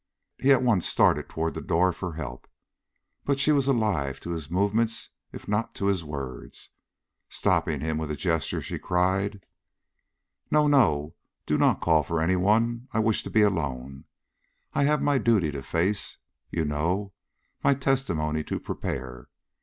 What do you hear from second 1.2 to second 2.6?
toward the door for help.